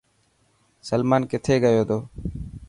سلمان 0.89 1.21
ڪٿي 1.31 1.55
گيو 1.63 1.83
تو. 1.89 1.97